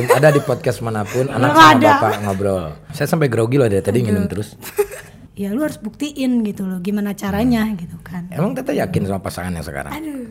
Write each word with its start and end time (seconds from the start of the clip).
yakin 0.00 0.14
ada 0.14 0.28
di 0.30 0.40
podcast 0.40 0.78
mana 0.78 1.02
pun 1.02 1.26
anak 1.26 1.50
Belum 1.50 1.58
sama 1.58 1.74
ada. 1.74 1.90
bapak 1.92 2.12
ngobrol. 2.22 2.64
Saya 2.90 3.06
sampai 3.06 3.26
grogi 3.26 3.56
loh 3.56 3.66
dari 3.66 3.80
tadi 3.80 3.98
minum 4.00 4.24
terus. 4.24 4.54
ya 5.38 5.50
lu 5.50 5.62
harus 5.62 5.78
buktiin 5.78 6.42
gitu 6.42 6.66
loh 6.66 6.82
gimana 6.82 7.14
caranya 7.14 7.62
gitu 7.78 7.94
kan 8.02 8.26
Emang 8.28 8.58
Teteh 8.58 8.74
yakin 8.74 9.06
sama 9.06 9.22
pasangan 9.22 9.54
yang 9.54 9.62
sekarang? 9.62 9.94
aduh 9.94 10.26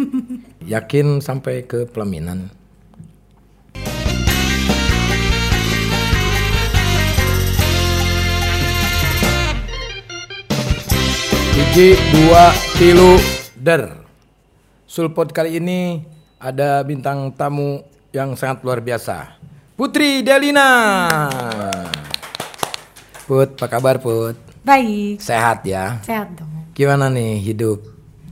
Yakin 0.72 1.20
sampai 1.20 1.64
ke 1.64 1.84
pelaminan? 1.84 2.48
Biji 11.52 11.88
dua 12.12 12.44
tilu 12.76 13.16
der. 13.56 14.00
Sulpot 14.88 15.32
kali 15.32 15.56
ini 15.56 16.04
ada 16.36 16.84
bintang 16.84 17.32
tamu 17.32 17.80
yang 18.12 18.36
sangat 18.36 18.60
luar 18.60 18.78
biasa. 18.78 19.40
Putri 19.72 20.20
Delina. 20.20 20.68
Put, 23.24 23.56
apa 23.56 23.66
kabar 23.68 23.96
Put? 23.98 24.36
baik 24.62 25.18
Sehat 25.18 25.66
ya? 25.66 25.98
sehat 26.00 26.30
dong 26.38 26.46
Gimana 26.70 27.10
nih 27.10 27.42
hidup? 27.42 27.82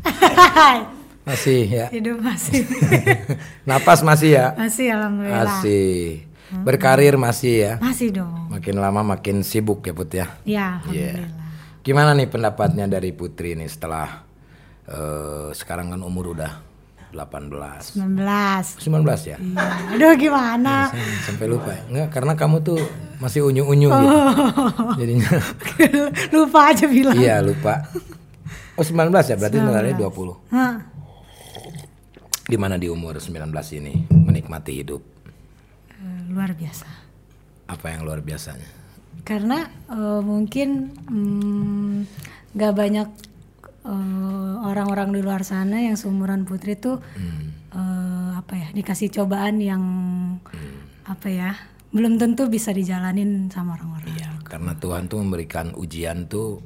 Masih 1.27 1.67
ya? 1.67 1.87
hidup 1.91 2.23
masih 2.23 2.63
Napas 3.69 3.99
masih 4.01 4.39
ya? 4.39 4.47
masih 4.55 4.95
alhamdulillah 4.95 5.43
Masih. 5.59 6.23
Berkarir 6.63 7.15
masih 7.17 7.55
ya? 7.61 7.73
masih 7.79 8.15
dong 8.15 8.47
Makin 8.47 8.79
lama 8.79 9.03
makin 9.05 9.43
sibuk 9.43 9.83
ya 9.83 9.91
Put 9.91 10.11
ya? 10.13 10.27
ya 10.45 10.79
Iya. 10.87 11.19
alhamdulillah 11.19 11.49
Gimana 11.83 12.11
nih 12.15 12.29
pendapatnya 12.29 12.87
dari 12.87 13.11
Putri 13.11 13.59
nih 13.59 13.67
setelah 13.67 14.23
eh, 14.87 15.51
sekarang 15.51 15.91
kan 15.91 16.01
umur 16.01 16.31
udah 16.31 16.53
18. 17.13 17.99
19 17.99 18.81
19 18.81 19.31
ya? 19.31 19.37
Iya. 19.37 19.67
aduh 19.95 20.13
gimana 20.15 20.89
Saya 20.91 21.05
sampai 21.27 21.47
lupa 21.51 21.71
ya. 21.75 21.83
Enggak, 21.91 22.09
karena 22.15 22.33
kamu 22.35 22.57
tuh 22.63 22.81
masih 23.19 23.45
unyu-unyu 23.45 23.89
gitu. 23.91 24.09
Oh. 24.09 24.95
Jadinya 24.97 25.29
lupa 26.35 26.71
aja 26.71 26.87
bilang 26.87 27.15
iya 27.15 27.43
lupa. 27.43 27.85
Oh 28.75 28.85
19 28.87 29.11
ya 29.13 29.37
berarti 29.37 29.57
sebenarnya 29.61 29.95
20. 29.99 30.55
Hah. 30.55 30.75
Gimana 32.47 32.81
di 32.81 32.89
umur 32.89 33.21
19 33.21 33.47
ini 33.77 34.09
menikmati 34.11 34.73
hidup? 34.83 35.03
Eh, 35.95 36.21
luar 36.33 36.51
biasa 36.57 36.89
Apa 37.69 37.95
yang 37.95 38.03
luar 38.03 38.25
biasanya? 38.25 38.81
karena 39.21 39.69
eh, 39.93 40.21
mungkin 40.25 40.97
mm, 40.97 41.95
nggak 42.57 42.73
banyak 42.73 43.09
eh, 43.87 44.55
orang-orang 44.67 45.15
di 45.15 45.21
luar 45.21 45.43
sana 45.45 45.81
yang 45.81 45.97
seumuran 45.97 46.45
putri 46.49 46.77
tuh 46.77 47.01
eh, 47.73 48.31
apa 48.37 48.55
ya 48.57 48.69
dikasih 48.75 49.09
cobaan 49.13 49.61
yang 49.61 49.83
apa 51.07 51.29
ya 51.29 51.51
belum 51.91 52.23
tentu 52.23 52.47
bisa 52.47 52.71
dijalanin 52.71 53.51
sama 53.51 53.75
orang-orang 53.75 54.15
Iya, 54.15 54.31
karena 54.47 54.73
Tuhan 54.79 55.11
tuh 55.11 55.19
memberikan 55.23 55.75
ujian 55.75 56.31
tuh 56.31 56.63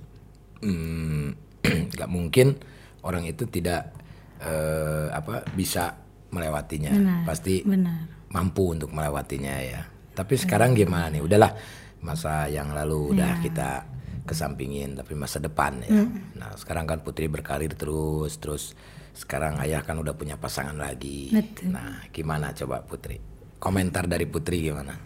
mm, 0.61 1.27
nggak 1.97 2.11
mungkin 2.13 2.57
orang 3.05 3.25
itu 3.25 3.49
tidak 3.49 3.93
eh, 4.41 5.09
apa 5.13 5.45
bisa 5.57 5.97
melewatinya. 6.29 6.93
Benar, 6.93 7.21
Pasti 7.25 7.65
benar 7.65 8.15
mampu 8.35 8.75
untuk 8.75 8.91
melewatinya 8.91 9.55
ya. 9.63 9.87
Tapi 10.11 10.35
sekarang 10.35 10.75
gimana 10.75 11.07
nih? 11.07 11.23
Udahlah 11.23 11.55
masa 12.03 12.51
yang 12.51 12.75
lalu 12.75 13.15
udah 13.15 13.39
kita 13.41 13.87
kesampingin 14.25 14.97
tapi 14.97 15.13
masa 15.13 15.39
depan 15.39 15.85
ya. 15.85 16.05
Nah, 16.41 16.57
sekarang 16.57 16.89
kan 16.89 17.05
Putri 17.05 17.29
berkarir 17.29 17.77
terus 17.77 18.41
terus 18.41 18.73
sekarang 19.15 19.63
ayah 19.63 19.85
kan 19.85 20.01
udah 20.01 20.17
punya 20.17 20.35
pasangan 20.41 20.75
lagi. 20.75 21.31
Betul. 21.31 21.71
Nah, 21.71 22.03
gimana 22.11 22.51
coba 22.57 22.83
Putri? 22.83 23.21
Komentar 23.61 24.09
dari 24.11 24.27
Putri 24.27 24.65
gimana? 24.65 24.97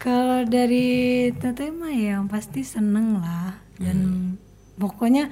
Kalau 0.00 0.44
dari 0.48 1.28
Teteh 1.32 1.70
mah 1.72 1.92
ya 1.92 2.20
pasti 2.24 2.64
seneng 2.64 3.20
lah 3.20 3.52
dan 3.76 4.32
pokoknya 4.80 5.28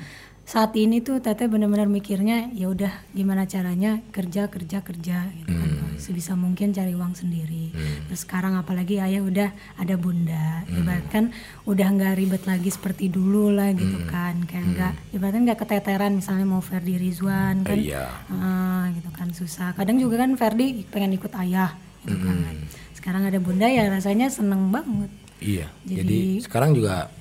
saat 0.49 0.73
ini 0.81 1.05
tuh 1.05 1.21
Teteh 1.21 1.45
benar-benar 1.45 1.93
mikirnya 1.93 2.49
ya 2.57 2.73
udah 2.73 2.89
gimana 3.13 3.45
caranya 3.45 4.01
kerja 4.09 4.49
kerja 4.49 4.81
kerja 4.81 5.29
gitu 5.37 5.53
kan 5.53 5.71
sebisa 6.01 6.33
mungkin 6.33 6.73
cari 6.73 6.97
uang 6.97 7.13
sendiri. 7.13 7.69
Terus 8.09 8.25
sekarang 8.25 8.57
apalagi 8.57 8.97
ayah 8.97 9.21
udah 9.21 9.51
ada 9.77 9.95
bunda, 9.99 10.65
ibaratkan 10.71 11.35
udah 11.69 11.89
nggak 11.91 12.15
ribet 12.17 12.43
lagi 12.49 12.71
seperti 12.71 13.13
dulu 13.13 13.53
lah 13.53 13.75
gitu 13.77 14.09
kan 14.09 14.41
kayak 14.49 14.67
nggak 14.73 14.93
ibaratkan 15.13 15.43
nggak 15.45 15.59
keteteran 15.59 16.17
misalnya 16.17 16.47
mau 16.49 16.65
Ferdi 16.65 16.97
Rizwan 16.97 17.61
kan 17.61 17.77
Iya. 17.77 18.09
Ah, 18.33 18.89
gitu 18.97 19.11
kan 19.13 19.29
susah. 19.37 19.77
Kadang 19.77 20.01
juga 20.01 20.25
kan 20.25 20.33
Ferdi 20.39 20.87
pengen 20.89 21.13
ikut 21.13 21.35
ayah 21.45 21.77
gitu 22.09 22.17
kan. 22.25 22.57
Sekarang 22.97 23.29
ada 23.29 23.37
bunda 23.37 23.69
ya 23.69 23.85
rasanya 23.93 24.33
seneng 24.33 24.73
banget. 24.73 25.13
Iya. 25.45 25.67
Jadi, 25.85 25.99
Jadi- 26.01 26.41
sekarang 26.41 26.73
juga 26.73 27.13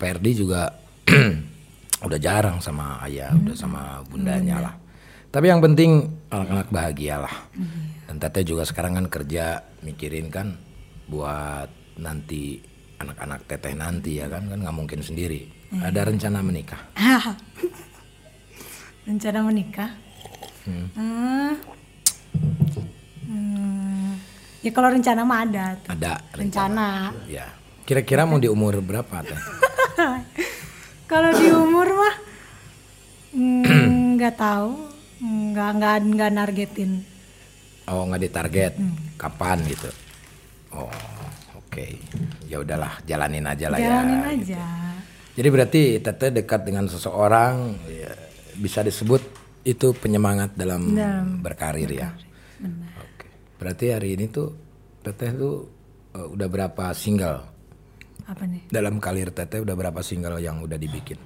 Perdi 0.00 0.32
juga 0.34 0.81
udah 2.02 2.18
jarang 2.18 2.58
sama 2.58 2.98
ayah, 3.06 3.30
udah 3.34 3.56
sama 3.56 4.02
bundanya 4.06 4.58
lah. 4.58 4.74
Tapi 5.32 5.48
yang 5.48 5.64
penting 5.64 6.12
anak-anak 6.28 6.68
bahagia 6.68 7.24
lah. 7.24 7.34
Dan 8.04 8.20
Teteh 8.20 8.44
juga 8.44 8.68
sekarang 8.68 9.00
kan 9.00 9.06
kerja 9.08 9.64
mikirin 9.80 10.28
kan 10.28 10.60
buat 11.08 11.72
nanti 11.96 12.60
anak-anak 13.00 13.48
Teteh 13.48 13.72
nanti 13.72 14.20
ya 14.20 14.28
kan 14.28 14.52
kan 14.52 14.60
nggak 14.60 14.76
mungkin 14.76 15.00
sendiri. 15.00 15.48
Ada 15.72 16.04
rencana 16.04 16.44
menikah. 16.44 16.92
Rencana 19.08 19.40
menikah? 19.42 19.90
Hmm. 20.68 20.86
Hmm. 23.26 24.14
Ya 24.62 24.70
kalau 24.70 24.94
rencana 24.94 25.26
mah 25.26 25.42
ada 25.42 25.74
tuh. 25.74 25.90
Ada 25.90 26.22
Rencana. 26.38 27.10
Ya. 27.26 27.50
Kira-kira 27.82 28.22
mau 28.22 28.38
di 28.38 28.46
umur 28.46 28.78
berapa 28.78 29.26
Teh? 29.26 29.34
Kalau 31.10 31.34
di 31.34 31.50
umur 31.50 31.71
nggak 34.22 34.38
tahu, 34.38 34.70
nggak 35.18 35.70
nggak 35.76 35.94
nggak 36.14 36.30
nargetin. 36.30 36.92
Oh 37.90 38.06
nggak 38.06 38.22
ditarget 38.22 38.72
kapan 39.18 39.58
gitu? 39.66 39.90
Oh 40.70 40.86
oke 41.52 41.86
ya 42.46 42.62
udahlah 42.62 43.02
jalanin 43.02 43.42
aja 43.42 43.66
lah 43.66 43.78
Jalanin 43.78 44.20
ya. 44.22 44.30
aja. 44.30 44.64
Jadi 45.32 45.48
berarti 45.48 45.82
Teteh 45.98 46.30
dekat 46.30 46.60
dengan 46.62 46.86
seseorang 46.86 47.74
ya, 47.88 48.12
bisa 48.54 48.84
disebut 48.84 49.18
itu 49.64 49.90
penyemangat 49.96 50.52
dalam, 50.54 50.92
berkarir 51.40 51.90
ya. 51.90 52.08
Oke 52.94 53.26
berarti 53.58 53.90
hari 53.90 54.14
ini 54.14 54.26
tuh 54.28 54.54
Teteh 55.02 55.34
tuh 55.34 55.54
eh, 56.14 56.28
udah 56.30 56.46
berapa 56.46 56.84
single 56.94 57.38
Apa 58.22 58.46
nih? 58.46 58.70
dalam 58.70 59.02
karir 59.02 59.34
Teteh 59.34 59.58
udah 59.58 59.74
berapa 59.74 59.98
single 60.00 60.38
yang 60.38 60.62
udah 60.62 60.78
dibikin? 60.78 61.18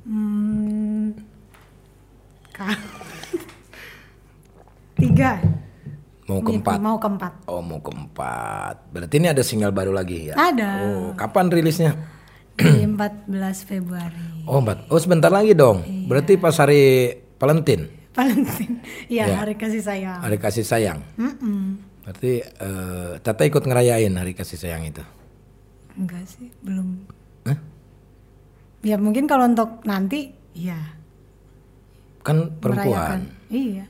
Hmm, 0.00 0.49
tiga. 4.96 5.40
Mau 6.24 6.38
keempat? 6.40 6.76
Mau 6.78 6.96
keempat. 6.96 7.32
Oh 7.50 7.58
mau 7.58 7.82
keempat. 7.82 8.86
Berarti 8.94 9.14
ini 9.18 9.26
ada 9.26 9.42
single 9.42 9.74
baru 9.74 9.90
lagi 9.90 10.30
ya? 10.30 10.34
Ada 10.36 10.70
Oh 10.86 11.04
kapan 11.14 11.50
rilisnya? 11.50 11.96
di 12.54 12.84
14 12.84 13.30
Februari. 13.64 14.44
Oh, 14.44 14.60
empat. 14.60 14.84
oh 14.92 15.00
sebentar 15.00 15.32
lagi 15.32 15.56
dong. 15.56 15.80
Berarti 16.04 16.36
pas 16.36 16.52
hari 16.54 17.08
Valentine, 17.40 17.88
Valentine. 18.12 18.84
Iya, 19.08 19.24
Ya. 19.26 19.36
hari 19.40 19.56
kasih 19.56 19.80
sayang. 19.80 20.20
hari 20.20 20.36
kasih 20.36 20.60
sayang. 20.62 21.00
Mm-mm. 21.16 21.80
Berarti 22.04 22.44
eh 22.44 23.12
Tata 23.24 23.42
ikut 23.42 23.64
ngerayain 23.64 24.12
hari 24.12 24.36
kasih 24.36 24.60
sayang 24.60 24.84
itu. 24.84 25.00
Enggak 25.96 26.20
sih, 26.28 26.52
belum. 26.60 27.00
Hah? 27.48 27.56
Ya 28.82 29.00
mungkin 29.00 29.24
kalau 29.24 29.48
untuk 29.48 29.80
nanti, 29.82 30.36
iya. 30.52 30.99
Kan 32.20 32.36
perempuan. 32.54 32.86
merayakan. 32.86 33.20
Iya. 33.48 33.84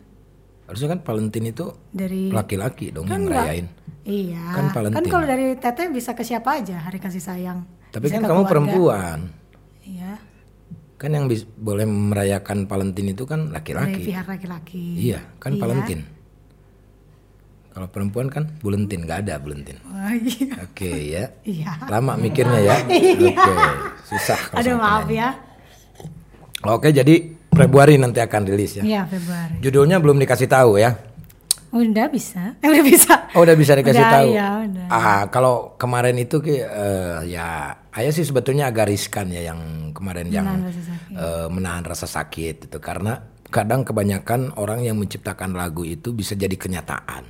Harusnya 0.64 0.88
kan 0.88 1.00
Valentine 1.02 1.46
itu 1.50 1.66
Dari 1.90 2.30
laki-laki 2.30 2.90
dong 2.90 3.02
Kan 3.04 3.12
yang 3.16 3.22
ngerayain. 3.26 3.66
Iya. 4.02 4.44
Kan 4.50 4.66
Valentine. 4.70 5.08
kalau 5.08 5.26
dari 5.26 5.46
Teteh 5.54 5.86
bisa 5.88 6.10
ke 6.12 6.22
siapa 6.22 6.56
aja 6.56 6.78
hari 6.80 6.96
kasih 6.96 7.18
sayang. 7.18 7.66
Tapi 7.90 8.06
Bisa 8.06 8.16
kan 8.16 8.22
kamu 8.24 8.30
keluarga. 8.36 8.48
perempuan. 8.48 9.18
Iya. 9.82 10.12
Kan 10.94 11.10
yang 11.10 11.26
bis- 11.26 11.48
boleh 11.48 11.84
merayakan 11.84 12.64
Valentine 12.64 13.10
itu 13.10 13.24
kan 13.24 13.44
Dari 13.44 13.52
laki-laki. 13.52 14.00
pihak 14.04 14.26
laki-laki. 14.26 14.84
Iya, 15.00 15.20
kan 15.36 15.50
Iya. 15.50 15.60
Valentine. 15.60 16.02
Kalau 17.70 17.86
perempuan 17.86 18.26
kan 18.26 18.50
bulentin, 18.58 19.02
nggak 19.02 19.24
ada 19.24 19.38
bulentin. 19.38 19.78
Oh, 19.80 20.10
iya. 20.12 20.54
Oke 20.60 20.90
ya. 21.08 21.24
Iya. 21.40 21.70
Lama 21.88 22.14
mikirnya 22.14 22.60
ya. 22.60 22.76
Oke, 22.78 23.30
susah. 24.04 24.38
kalau 24.48 24.58
Aduh 24.60 24.76
maaf 24.76 25.06
ya. 25.08 25.28
Oke, 26.62 26.90
jadi 26.90 27.39
Februari 27.50 27.98
nanti 27.98 28.18
akan 28.18 28.42
rilis 28.46 28.78
ya. 28.78 28.82
Iya 28.82 29.02
Februari. 29.04 29.58
Judulnya 29.60 29.98
belum 29.98 30.16
dikasih 30.18 30.46
tahu 30.46 30.78
ya. 30.78 30.94
Udah 31.70 32.06
bisa. 32.08 32.54
Eh, 32.62 32.68
udah 32.68 32.82
bisa. 32.82 33.14
Oh 33.34 33.42
udah 33.42 33.54
bisa 33.54 33.72
dikasih 33.74 34.02
Udah, 34.02 34.12
tahu. 34.12 34.28
iya, 34.34 34.48
udah. 34.66 34.86
Ah 34.88 35.22
kalau 35.28 35.74
kemarin 35.76 36.16
itu 36.16 36.42
eh, 36.46 36.62
ya 37.30 37.74
ayah 37.94 38.10
sih 38.10 38.26
sebetulnya 38.26 38.66
agak 38.66 38.90
riskan 38.90 39.30
ya 39.30 39.50
yang 39.50 39.60
kemarin 39.94 40.26
yang 40.28 40.46
Menahan 40.46 40.66
rasa 40.66 40.82
sakit. 40.82 41.14
eh, 41.14 41.46
menahan 41.46 41.84
rasa 41.84 42.06
sakit 42.08 42.56
itu 42.66 42.78
karena 42.78 43.12
kadang 43.50 43.82
kebanyakan 43.82 44.54
orang 44.56 44.82
yang 44.82 44.94
menciptakan 44.94 45.54
lagu 45.54 45.82
itu 45.82 46.10
bisa 46.10 46.34
jadi 46.34 46.54
kenyataan 46.54 47.26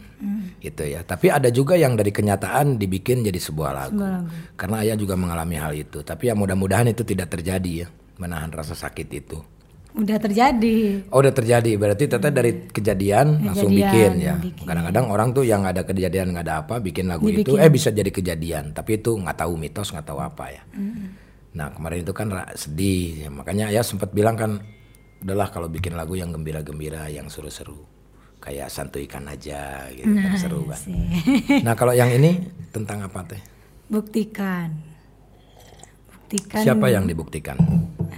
gitu 0.61 0.85
ya. 0.85 1.01
Tapi 1.01 1.33
ada 1.33 1.49
juga 1.49 1.81
yang 1.81 1.97
dari 1.97 2.13
kenyataan 2.13 2.77
dibikin 2.77 3.25
jadi 3.25 3.41
sebuah 3.41 3.71
lagu. 3.73 3.97
Sebuah 3.97 4.13
lagu. 4.21 4.29
Karena 4.53 4.77
ayah 4.85 4.97
juga 4.97 5.17
mengalami 5.17 5.57
hal 5.57 5.73
itu. 5.73 6.05
Tapi 6.05 6.29
ya 6.29 6.37
mudah-mudahan 6.37 6.93
itu 6.93 7.01
tidak 7.03 7.33
terjadi 7.33 7.85
ya, 7.85 7.89
menahan 8.21 8.53
rasa 8.53 8.77
sakit 8.77 9.09
itu. 9.09 9.41
Udah 9.91 10.23
terjadi. 10.23 11.03
Oh 11.11 11.19
udah 11.19 11.35
terjadi, 11.35 11.75
berarti 11.75 12.07
teteh 12.07 12.31
dari 12.31 12.71
kejadian, 12.71 13.43
langsung 13.43 13.75
bikin 13.75 14.23
ya. 14.23 14.39
Kadang-kadang 14.63 15.11
orang 15.11 15.29
tuh 15.35 15.43
yang 15.43 15.67
ada 15.67 15.83
kejadian 15.83 16.31
nggak 16.31 16.47
ada 16.47 16.55
apa, 16.63 16.79
bikin 16.79 17.11
lagu 17.11 17.27
itu, 17.27 17.59
eh 17.59 17.67
bisa 17.67 17.91
jadi 17.91 18.09
kejadian. 18.09 18.71
Tapi 18.71 19.03
itu 19.03 19.19
nggak 19.19 19.43
tahu 19.43 19.59
mitos, 19.59 19.91
nggak 19.91 20.07
tahu 20.07 20.23
apa 20.23 20.45
ya. 20.55 20.63
Nah 21.59 21.75
kemarin 21.75 22.07
itu 22.07 22.15
kan 22.15 22.31
sedih, 22.55 23.27
ya. 23.27 23.29
makanya 23.35 23.75
ya 23.75 23.83
sempat 23.83 24.15
bilang 24.15 24.39
kan, 24.39 24.63
udahlah 25.27 25.51
kalau 25.51 25.67
bikin 25.67 25.99
lagu 25.99 26.15
yang 26.15 26.31
gembira-gembira, 26.31 27.11
yang 27.11 27.27
seru-seru, 27.27 27.83
kayak 28.39 28.71
santuikan 28.71 29.27
aja, 29.27 29.91
gitu 29.91 30.15
kan 30.15 30.39
seru 30.39 30.63
kan. 30.71 30.79
Sih. 30.79 31.11
Nah 31.67 31.75
kalau 31.75 31.91
yang 31.91 32.15
ini 32.15 32.47
tentang 32.71 33.03
apa 33.03 33.27
teh? 33.27 33.43
Buktikan. 33.91 34.90
Buktikan. 36.31 36.63
Siapa 36.63 36.87
yang 36.95 37.11
dibuktikan? 37.11 37.59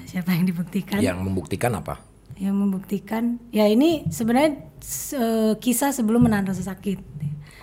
Siapa 0.05 0.37
yang 0.37 0.45
dibuktikan? 0.45 1.01
Yang 1.01 1.19
membuktikan 1.25 1.73
apa? 1.73 2.05
Yang 2.37 2.57
membuktikan. 2.61 3.41
Ya 3.49 3.65
ini 3.65 4.05
sebenarnya 4.13 4.69
se- 4.85 5.57
kisah 5.57 5.97
sebelum 5.97 6.29
menahan 6.29 6.45
rasa 6.45 6.61
sakit. 6.61 7.01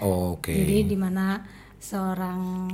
Oh, 0.01 0.33
Oke. 0.41 0.49
Jadi 0.49 0.89
di 0.89 0.97
mana 0.97 1.45
seorang 1.77 2.65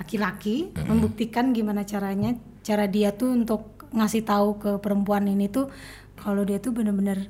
laki-laki 0.00 0.72
membuktikan 0.88 1.52
gimana 1.52 1.84
caranya, 1.84 2.32
cara 2.64 2.88
dia 2.88 3.12
tuh 3.12 3.36
untuk 3.36 3.84
ngasih 3.92 4.24
tahu 4.24 4.48
ke 4.56 4.70
perempuan 4.80 5.28
ini 5.28 5.52
tuh 5.52 5.68
kalau 6.16 6.48
dia 6.48 6.64
tuh 6.64 6.72
benar-benar 6.72 7.28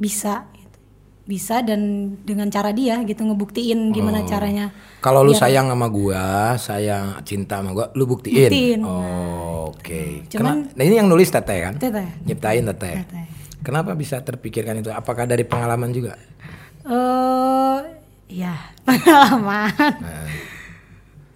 bisa, 0.00 0.48
gitu. 0.56 0.67
Bisa 1.28 1.60
dan 1.60 1.80
dengan 2.24 2.48
cara 2.48 2.72
dia 2.72 3.04
gitu 3.04 3.20
ngebuktiin 3.20 3.92
gimana 3.92 4.24
caranya. 4.24 4.72
Kalau 4.98 5.20
lu 5.20 5.36
sayang 5.36 5.68
sama 5.68 5.86
gua, 5.86 6.56
sayang 6.56 7.20
cinta 7.22 7.60
sama 7.60 7.70
gua, 7.70 7.92
lu 7.92 8.08
buktiin. 8.08 8.48
Buktiin. 8.48 8.80
Oh, 8.80 9.68
Oke. 9.68 10.24
Cuman- 10.26 10.64
Kena- 10.64 10.72
nah 10.72 10.82
ini 10.82 10.96
yang 10.96 11.04
nulis 11.06 11.28
teteh 11.28 11.58
kan? 11.62 11.76
Teteh. 11.76 12.08
Nyiptain 12.24 12.64
teteh. 12.66 13.04
Teteh. 13.04 13.24
Kenapa 13.60 13.92
bisa 13.92 14.16
terpikirkan 14.18 14.80
itu? 14.80 14.88
Apakah 14.88 15.28
dari 15.28 15.44
pengalaman 15.44 15.92
juga? 15.92 16.16
Eh, 16.82 17.78
ya 18.32 18.56
pengalaman. 18.88 19.68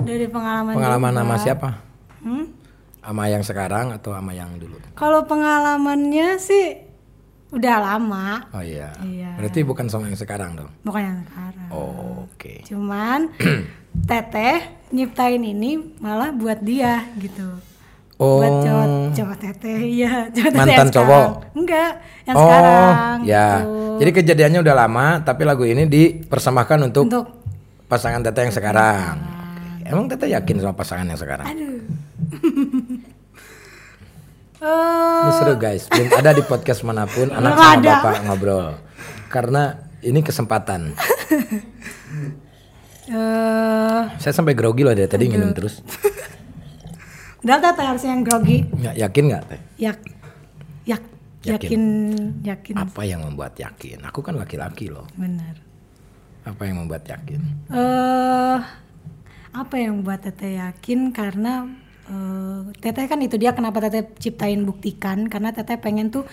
Dari 0.00 0.26
pengalaman. 0.26 0.72
Pengalaman 0.72 1.12
sama 1.14 1.36
siapa? 1.36 1.68
Hmm? 2.24 2.48
Sama 3.02 3.28
yang 3.28 3.44
sekarang 3.44 3.92
atau 3.92 4.14
sama 4.14 4.32
yang 4.32 4.56
dulu? 4.56 4.80
Kalau 4.94 5.26
pengalamannya 5.26 6.38
sih 6.38 6.80
udah 7.52 7.76
lama, 7.78 8.48
Oh 8.50 8.64
iya. 8.64 8.88
Iya. 9.04 9.36
Berarti 9.36 9.60
bukan 9.60 9.86
sama 9.86 10.08
yang 10.08 10.16
sekarang 10.16 10.56
dong. 10.56 10.70
bukan 10.82 11.02
yang 11.04 11.18
sekarang. 11.22 11.68
Oh, 11.68 12.24
Oke. 12.26 12.64
Cuman 12.64 13.28
teteh 14.10 14.58
nyiptain 14.88 15.38
ini 15.38 15.76
malah 16.00 16.32
buat 16.32 16.58
dia 16.60 17.04
gitu. 17.20 17.44
Oh. 18.16 18.40
Buat 18.40 18.54
cowok 18.62 18.86
cowok 19.12 19.36
teteh, 19.36 19.78
iya. 19.84 20.12
Cowok 20.34 20.48
teteh 20.48 20.58
Mantan 20.58 20.72
yang 20.72 20.88
sekarang. 20.88 20.96
cowok? 20.96 21.26
Enggak, 21.52 21.90
yang 22.22 22.36
oh, 22.36 22.40
sekarang. 22.40 23.16
ya. 23.26 23.46
gitu. 23.60 23.72
Jadi 23.92 24.10
kejadiannya 24.16 24.60
udah 24.62 24.74
lama, 24.78 25.06
tapi 25.20 25.42
lagu 25.44 25.64
ini 25.66 25.84
dipersembahkan 25.84 26.78
untuk, 26.88 27.04
Untuk 27.10 27.26
pasangan 27.84 28.22
teteh 28.22 28.48
yang 28.48 28.54
sekarang. 28.54 29.14
Emang 29.82 30.06
teteh 30.08 30.32
yakin 30.32 30.56
sama 30.56 30.72
pasangan 30.72 31.04
yang 31.04 31.20
sekarang? 31.20 31.46
aduh. 31.46 31.78
Eh, 34.62 35.22
Ini 35.26 35.32
seru 35.34 35.54
guys, 35.56 35.90
belum 35.90 36.08
ada 36.14 36.30
di 36.30 36.42
podcast 36.42 36.86
mana 36.86 37.02
pun 37.04 37.28
anak 37.28 37.50
sama 37.52 37.74
ada. 37.74 37.92
bapak 37.98 38.14
ngobrol. 38.22 38.66
Karena 39.26 39.74
ini 40.00 40.22
kesempatan. 40.22 40.94
eh, 43.10 44.00
Saya 44.14 44.32
sampai 44.32 44.54
grogi 44.54 44.86
loh 44.86 44.94
dari 44.94 45.10
tadi 45.10 45.26
minum 45.26 45.50
terus. 45.50 45.82
udah 47.42 47.58
teteh 47.58 47.82
harusnya 47.84 48.14
yang 48.14 48.22
grogi. 48.22 48.62
Nggak 48.62 48.94
yakin 49.00 49.24
nggak 49.26 49.42
teh? 49.50 49.60
Yak, 49.80 49.98
yak, 50.86 51.02
Yakin. 51.42 51.58
yakin, 51.58 51.82
yakin, 52.46 52.74
Apa 52.78 53.02
yang 53.02 53.26
membuat 53.26 53.58
yakin? 53.58 53.98
Aku 54.06 54.22
kan 54.22 54.38
laki-laki 54.38 54.86
loh. 54.86 55.10
benar. 55.18 55.58
Apa 56.42 56.66
yang 56.66 56.78
membuat 56.78 57.02
yakin? 57.02 57.42
eh 57.66 58.58
apa 59.52 59.74
yang 59.76 59.98
membuat 59.98 60.22
Teteh 60.22 60.54
yakin 60.56 61.10
karena 61.10 61.66
eh, 62.08 62.60
Teteh 62.78 63.06
kan 63.06 63.18
itu 63.22 63.36
dia 63.38 63.52
kenapa 63.52 63.82
Teteh 63.84 64.08
ciptain 64.18 64.62
buktikan? 64.64 65.28
Karena 65.28 65.54
Teteh 65.54 65.78
pengen 65.78 66.10
tuh 66.10 66.24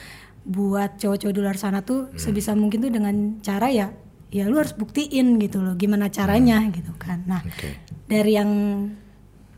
buat 0.47 0.97
cowok-cowok 0.97 1.33
di 1.35 1.41
luar 1.43 1.57
sana 1.59 1.83
tuh 1.83 2.09
sebisa 2.15 2.55
mungkin 2.55 2.81
tuh 2.87 2.91
dengan 2.93 3.37
cara 3.43 3.69
ya 3.69 3.91
ya 4.29 4.45
lu 4.45 4.61
harus 4.61 4.77
buktiin 4.77 5.41
gitu 5.41 5.59
loh 5.61 5.73
gimana 5.75 6.07
caranya 6.09 6.61
gitu 6.69 6.93
kan. 6.97 7.25
Nah 7.25 7.41
Oke. 7.43 7.75
dari 8.05 8.37
yang 8.37 8.51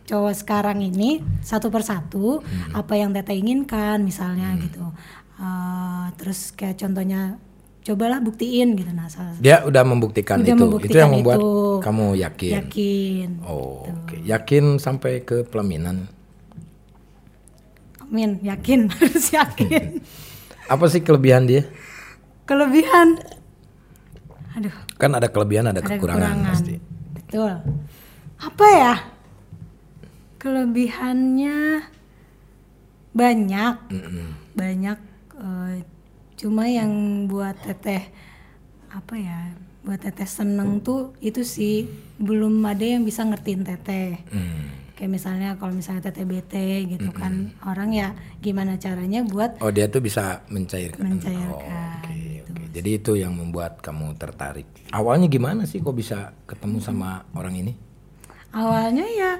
cowok 0.07 0.35
sekarang 0.35 0.83
ini 0.83 1.23
satu 1.39 1.71
persatu 1.71 2.43
apa 2.75 2.93
yang 2.99 3.15
teteh 3.15 3.39
inginkan 3.39 4.03
misalnya 4.03 4.55
gitu. 4.59 4.83
Eh, 5.41 6.05
terus 6.21 6.53
kayak 6.53 6.77
contohnya 6.77 7.39
cobalah 7.81 8.17
buktiin 8.17 8.73
gitu 8.73 8.91
nah 8.91 9.05
salah 9.05 9.33
Dia 9.37 9.61
udah 9.61 9.81
membuktikan 9.81 10.37
Udah 10.37 10.45
itu. 10.45 10.53
itu 10.53 10.63
membuktikan 10.63 10.99
yang 10.99 11.11
membuat 11.11 11.37
itu. 11.37 11.51
kamu 11.81 12.05
yakin. 12.15 12.51
yakin 12.59 13.29
Oh, 13.41 13.83
oke. 13.83 14.15
Yakin 14.21 14.63
sampai 14.77 15.21
ke 15.21 15.41
pelaminan. 15.43 16.05
amin 18.01 18.37
yakin 18.39 18.85
harus 18.93 19.25
yakin 19.29 19.97
Apa 20.71 20.85
sih 20.87 20.99
kelebihan 20.99 21.45
dia? 21.45 21.65
kelebihan 22.43 23.17
aduh 24.51 24.75
Kan 24.95 25.11
ada 25.11 25.25
kelebihan, 25.25 25.65
ada, 25.65 25.79
ada 25.79 25.87
kekurangan, 25.87 26.19
kekurangan 26.21 26.51
pasti. 26.51 26.75
betul 27.11 27.51
apa 28.37 28.67
ya 28.69 28.95
kelebihannya 30.37 31.85
banyak 33.11 33.75
banyak 34.51 34.97
eh, 35.35 35.75
cuma 36.41 36.65
yang 36.65 36.89
buat 37.25 37.53
teteh 37.55 38.09
apa 38.89 39.13
ya 39.13 39.53
buat 39.81 39.97
teteh 39.97 40.25
seneng 40.25 40.81
tuh 40.81 41.13
itu 41.19 41.41
sih 41.41 41.85
belum 42.17 42.57
ada 42.61 42.81
yang 42.83 43.01
bisa 43.01 43.21
ngertiin 43.21 43.61
teteh 43.61 44.17
Hmm. 44.27 44.73
kayak 44.93 45.11
misalnya 45.11 45.49
kalau 45.55 45.71
misalnya 45.71 46.01
teteh 46.03 46.25
bete 46.25 46.85
gitu 46.87 47.09
kan 47.11 47.53
orang 47.63 47.89
ya 47.89 48.09
gimana 48.37 48.77
caranya 48.77 49.21
buat 49.21 49.57
Oh, 49.57 49.69
dia 49.69 49.85
tuh 49.85 49.97
bisa 49.99 50.41
mencairkan. 50.47 51.01
Mencairkan, 51.01 51.49
Oh, 51.49 51.61
Oke, 52.01 52.45
oke. 52.45 52.63
Jadi 52.71 52.89
itu 52.95 53.11
yang 53.13 53.33
membuat 53.33 53.81
kamu 53.81 54.13
tertarik. 54.15 54.69
Awalnya 54.89 55.25
gimana 55.25 55.65
sih 55.65 55.77
kok 55.77 55.91
bisa 55.91 56.31
ketemu 56.45 56.77
sama 56.79 57.25
orang 57.33 57.53
ini? 57.55 57.73
awalnya 58.51 59.07
ya 59.07 59.31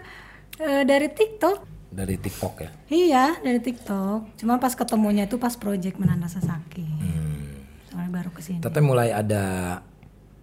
eh, 0.57 0.83
dari 0.83 1.07
TikTok 1.07 1.70
Dari 1.91 2.15
TikTok 2.15 2.53
ya? 2.57 2.69
iya 2.87 3.25
dari 3.37 3.59
TikTok 3.59 4.35
cuma 4.35 4.55
pas 4.55 4.71
ketemunya 4.71 5.25
itu 5.25 5.35
pas 5.35 5.51
project 5.53 5.95
menahan 5.95 6.21
rasa 6.21 6.39
sakit 6.39 6.87
Hmm. 6.97 7.67
soalnya 7.85 8.11
baru 8.13 8.29
ke 8.29 8.39
sini 8.39 8.59
Teteh 8.59 8.79
mulai 8.79 9.11
ada 9.11 9.43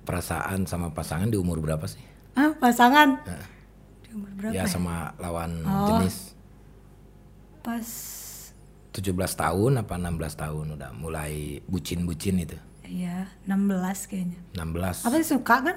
perasaan 0.02 0.64
sama 0.64 0.88
pasangan 0.90 1.26
di 1.26 1.35
umur 1.35 1.59
berapa 1.59 1.85
sih? 1.85 2.00
ah 2.35 2.52
pasangan 2.55 3.17
di 4.00 4.12
umur 4.12 4.28
berapa 4.35 4.52
Ya 4.52 4.62
ya? 4.62 4.69
sama 4.69 5.17
lawan 5.17 5.64
Oh. 5.64 5.88
jenis 5.97 6.37
pas 7.61 7.88
17 8.90 9.09
tahun 9.35 9.73
apa 9.78 9.95
16 9.95 10.11
tahun 10.35 10.67
udah 10.75 10.90
mulai 10.93 11.33
bucin-bucin 11.64 12.40
itu. 12.40 12.57
iya 12.83 13.28
16 13.45 13.73
kayaknya 14.05 14.38
16. 14.52 15.05
apa 15.05 15.14
sih 15.17 15.28
suka 15.31 15.57
kan 15.62 15.76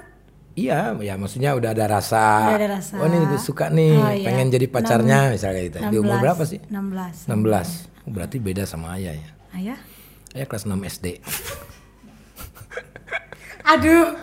Iya, 0.52 0.92
ya 1.00 1.16
maksudnya 1.16 1.56
udah 1.56 1.72
ada 1.72 1.88
rasa. 1.88 2.52
Udah 2.52 2.58
ada 2.60 2.68
rasa. 2.76 3.00
Oh 3.00 3.08
ini 3.08 3.38
suka 3.40 3.72
nih, 3.72 3.96
Oh, 3.96 4.12
iya. 4.12 4.26
pengen 4.28 4.52
jadi 4.52 4.66
pacarnya 4.68 5.32
misalnya 5.32 5.60
gitu. 5.64 5.78
Di 5.80 5.96
umur 5.96 6.20
16, 6.20 6.24
berapa 6.24 6.42
sih? 6.44 6.60
16 6.68 7.24
16. 7.24 7.88
Oh, 8.04 8.10
berarti 8.12 8.36
beda 8.36 8.62
sama 8.64 9.00
ayah 9.00 9.16
ya. 9.16 9.30
ayah 9.56 9.78
Ayah 10.32 10.46
kelas 10.46 10.64
6 10.64 10.76
SD. 10.82 11.06
aduh 13.62 14.18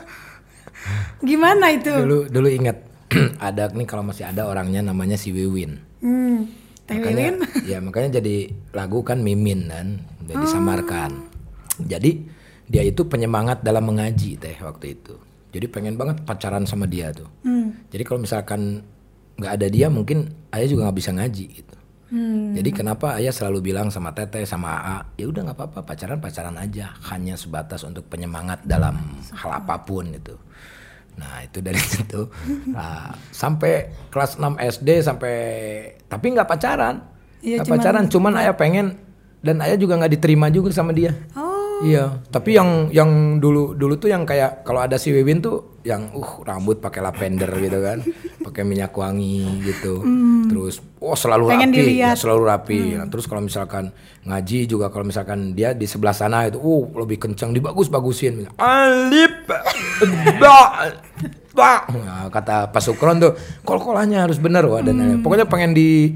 gimana 1.23 1.71
itu 1.71 1.89
Dulu 1.89 2.27
dulu 2.27 2.47
ingat 2.51 2.77
ada 3.41 3.71
nih 3.71 3.87
kalau 3.87 4.03
masih 4.03 4.27
ada 4.27 4.45
orangnya 4.45 4.83
namanya 4.83 5.15
si 5.15 5.31
Wiwin. 5.31 5.79
hmm 6.03 6.39
Teh 6.85 6.97
makanya 6.97 7.23
Wiwin 7.23 7.37
ya 7.71 7.77
makanya 7.79 8.09
jadi 8.19 8.35
lagu 8.73 9.01
kan 9.01 9.21
Mimin 9.21 9.65
kan 9.65 9.87
udah 10.25 10.35
disamarkan. 10.39 11.11
Jadi 11.79 12.27
dia 12.65 12.83
itu 12.83 13.07
penyemangat 13.07 13.63
dalam 13.63 13.87
mengaji 13.87 14.35
teh 14.35 14.53
waktu 14.59 14.93
itu. 14.93 15.15
Jadi 15.49 15.65
pengen 15.65 15.97
banget 15.97 16.21
pacaran 16.23 16.63
sama 16.63 16.85
dia 16.85 17.09
tuh. 17.09 17.25
hmm. 17.41 17.89
Jadi 17.89 18.03
kalau 18.03 18.21
misalkan 18.21 18.85
nggak 19.35 19.53
ada 19.55 19.67
dia 19.67 19.87
mungkin 19.87 20.29
ayah 20.51 20.67
juga 20.67 20.85
nggak 20.85 20.97
bisa 20.97 21.11
ngaji 21.11 21.45
gitu. 21.55 21.75
Hmm. 22.09 22.57
Jadi 22.57 22.69
kenapa 22.69 23.17
ayah 23.17 23.29
selalu 23.29 23.69
bilang 23.69 23.89
sama 23.89 24.09
teteh 24.11 24.41
sama 24.41 24.73
AA, 24.75 24.97
ya 25.15 25.25
udah 25.25 25.41
nggak 25.45 25.57
apa-apa 25.57 25.79
pacaran 25.83 26.17
pacaran 26.17 26.57
aja, 26.57 26.89
hanya 27.07 27.33
sebatas 27.33 27.81
untuk 27.81 28.05
penyemangat 28.05 28.61
dalam 28.63 28.97
hal 29.31 29.51
apa 29.55 29.77
pun 29.79 30.09
itu. 30.09 30.33
Nah 31.15 31.41
itu 31.41 31.59
dari 31.59 31.77
situ 31.93 32.29
nah, 32.67 33.09
sampai 33.29 33.89
kelas 34.09 34.37
6 34.37 34.57
SD 34.57 34.89
sampai 35.01 35.35
tapi 36.05 36.25
nggak 36.29 36.45
pacaran, 36.45 37.05
Iya, 37.39 37.61
nggak 37.61 37.65
cuman- 37.65 37.77
pacaran, 37.77 38.03
cuman 38.07 38.33
ayah 38.37 38.53
pengen 38.53 38.87
dan 39.39 39.61
ayah 39.61 39.77
juga 39.77 39.95
nggak 39.95 40.13
diterima 40.13 40.49
juga 40.49 40.69
sama 40.69 40.91
dia. 40.91 41.13
oh 41.33 41.48
Iya, 41.79 42.19
tapi 42.27 42.59
yang 42.59 42.91
yang 42.91 43.39
dulu 43.39 43.71
dulu 43.71 43.95
tuh 43.95 44.11
yang 44.11 44.27
kayak 44.27 44.67
kalau 44.67 44.83
ada 44.83 44.99
si 44.99 45.15
Wiwin 45.15 45.39
tuh 45.39 45.79
yang 45.87 46.11
uh 46.11 46.43
rambut 46.43 46.83
pakai 46.83 46.99
lavender 46.99 47.47
gitu 47.55 47.79
kan, 47.79 48.03
pakai 48.45 48.63
minyak 48.67 48.91
wangi 48.91 49.63
gitu. 49.63 50.03
Terus 50.51 50.83
oh 50.99 51.15
selalu. 51.15 51.55
Pengen 51.55 51.71
rapi, 51.71 51.79
dilihat. 51.79 52.15
Ya, 52.15 52.19
selalu 52.19 52.41
rapi. 52.43 52.79
Nah, 52.99 53.07
terus 53.07 53.31
kalau 53.31 53.39
misalkan 53.39 53.95
ngaji 54.27 54.67
juga 54.67 54.91
kalau 54.91 55.07
misalkan 55.07 55.55
dia 55.55 55.71
di 55.71 55.87
sebelah 55.87 56.11
sana 56.11 56.51
itu 56.51 56.59
uh 56.59 56.83
lebih 56.99 57.15
kencang 57.15 57.55
dibagus-bagusin. 57.55 58.51
Alip. 58.59 59.47
Ba. 60.35 60.91
Ba. 61.55 61.73
Nah, 61.95 62.27
kata 62.27 62.75
Pak 62.75 62.81
Sukron 62.83 63.23
tuh 63.23 63.33
kol-kolannya 63.63 64.19
harus 64.19 64.35
bener 64.35 64.67
wah 64.67 64.83
dan 64.83 64.99
lain-lain. 64.99 65.23
Pokoknya 65.23 65.47
pengen 65.47 65.71
di 65.71 66.11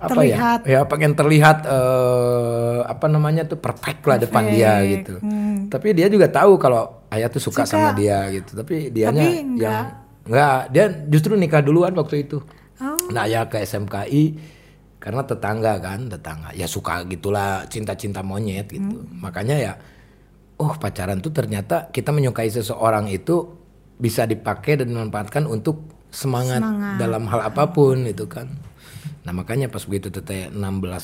apa 0.00 0.08
Hmm. 0.08 0.16
Terlihat. 0.16 0.60
ya? 0.64 0.72
Ya 0.72 0.80
pengen 0.82 1.12
terlihat 1.12 1.58
eh, 1.62 2.78
apa 2.82 3.06
namanya 3.06 3.44
tuh 3.44 3.56
perfect 3.56 4.00
lah 4.02 4.16
depan 4.16 4.48
dia 4.48 4.80
gitu. 4.82 5.20
Tapi 5.68 5.88
dia 5.92 6.08
juga 6.08 6.26
tahu 6.26 6.56
kalau 6.56 7.04
ayah 7.08 7.28
tuh 7.28 7.38
suka, 7.38 7.62
sama 7.62 7.92
dia 7.92 8.24
gitu. 8.30 8.56
Tapi 8.56 8.88
dianya 8.88 9.20
Tapi 9.20 9.36
enggak. 9.38 9.60
yang 9.60 9.84
enggak, 10.24 10.58
dia 10.70 10.84
justru 11.06 11.32
nikah 11.34 11.60
duluan 11.60 11.92
waktu 11.92 12.24
itu. 12.24 12.40
Oh. 12.80 12.96
Nah, 13.12 13.28
ayah 13.28 13.44
ke 13.44 13.60
SMKI 13.60 14.24
karena 14.96 15.22
tetangga 15.22 15.76
kan, 15.76 16.08
tetangga. 16.08 16.50
Ya 16.52 16.64
suka 16.64 17.04
gitulah 17.04 17.64
cinta-cinta 17.66 18.20
monyet 18.20 18.66
gitu. 18.66 19.04
Hmm. 19.04 19.20
Makanya 19.20 19.56
ya 19.56 19.72
oh 20.56 20.72
pacaran 20.74 21.20
tuh 21.20 21.30
ternyata 21.30 21.88
kita 21.88 22.08
menyukai 22.08 22.48
seseorang 22.48 23.08
itu 23.08 23.48
bisa 23.96 24.24
dipakai 24.24 24.76
dan 24.76 24.88
dimanfaatkan 24.88 25.44
untuk 25.44 25.88
semangat, 26.08 26.58
Semangat. 26.58 26.96
dalam 26.96 27.24
hal 27.26 27.40
apa 27.46 27.68
pun 27.68 28.04
itu 28.04 28.24
kan. 28.26 28.48
Nah 29.20 29.32
makanya 29.36 29.68
pas 29.68 29.84
begitu 29.84 30.08
teteh 30.08 30.48
16 30.48 30.60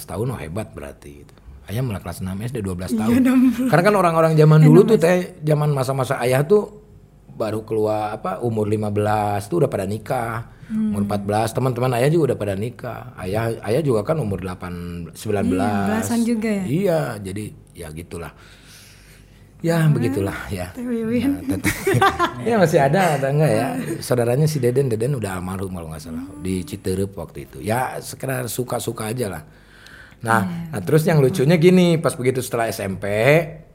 tahun 0.09 0.27
oh 0.33 0.39
hebat 0.41 0.73
berarti 0.73 1.25
gitu. 1.25 1.35
Ayah 1.67 1.83
mulai 1.83 1.99
kelas 1.99 2.23
6 2.23 2.31
SD 2.31 2.63
12 2.63 2.95
tahun. 2.95 3.11
Karena 3.67 3.83
kan 3.83 3.95
orang-orang 3.99 4.33
zaman 4.39 4.63
dulu 4.63 4.87
tuh 4.87 4.99
teh 5.03 5.35
zaman 5.43 5.75
masa-masa 5.75 6.17
ayah 6.23 6.47
tuh 6.47 6.87
baru 7.37 7.67
keluar 7.69 8.17
apa 8.17 8.41
umur 8.41 8.65
15 8.71 9.51
tuh 9.51 9.57
udah 9.67 9.71
pada 9.71 9.85
nikah. 9.85 10.55
Umur 10.67 11.07
14 11.07 11.55
teman-teman 11.55 11.95
ayah 11.99 12.11
juga 12.11 12.35
udah 12.35 12.39
pada 12.39 12.55
nikah. 12.59 13.15
Ayah 13.19 13.55
ayah 13.67 13.83
juga 13.83 14.03
kan 14.03 14.19
umur 14.19 14.43
8 14.43 15.15
19. 15.15 15.55
belasan 15.87 16.21
juga 16.27 16.49
ya? 16.51 16.65
Iya, 16.67 17.01
jadi 17.23 17.45
ya 17.75 17.89
gitulah. 17.95 18.33
Ya 19.67 19.83
begitulah 19.91 20.47
ya. 20.47 20.71
Teh 20.71 20.87
Wiwin. 20.87 21.43
Nah, 21.43 21.59
ya 22.47 22.55
masih 22.55 22.79
ada 22.79 23.19
atau 23.19 23.35
enggak 23.35 23.51
ya? 23.51 23.67
Saudaranya 23.99 24.47
si 24.47 24.63
Deden, 24.63 24.87
Deden 24.87 25.19
udah 25.19 25.43
almarhum 25.43 25.75
kalau 25.75 25.91
nggak 25.91 26.03
salah 26.07 26.23
di 26.39 26.63
Citerep 26.63 27.11
waktu 27.19 27.51
itu. 27.51 27.59
Ya 27.67 27.99
sekedar 27.99 28.47
suka-suka 28.47 29.11
aja 29.11 29.27
lah. 29.27 29.43
Nah, 30.23 30.71
nah 30.71 30.81
terus 30.87 31.03
yang 31.03 31.19
lucunya 31.19 31.59
gini, 31.59 31.99
pas 31.99 32.15
begitu 32.15 32.41
setelah 32.47 32.71
SMP, 32.71 33.05